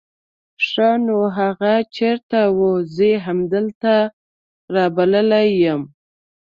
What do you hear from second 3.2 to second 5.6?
همدلته رابللی